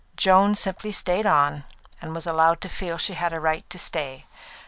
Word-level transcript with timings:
Joan 0.17 0.55
simply 0.55 0.91
stayed 0.91 1.27
on 1.27 1.63
and 2.01 2.15
was 2.15 2.25
allowed 2.25 2.59
to 2.61 2.69
feel 2.69 2.95
that 2.95 3.01
she 3.03 3.13
had 3.13 3.33
a 3.33 3.39
right 3.39 3.69
to 3.69 3.77
stay. 3.77 4.25